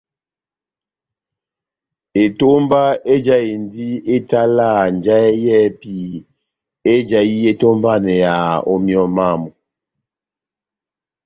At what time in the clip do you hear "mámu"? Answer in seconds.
9.15-9.49